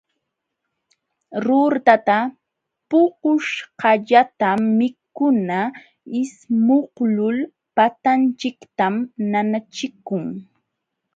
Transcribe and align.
Ruurtata 1.45 2.17
puquśhqallatam 2.89 4.59
mikuna 4.77 5.59
ismuqlul 6.21 7.37
patanchiktam 7.75 8.93
nanachikun. 9.31 10.23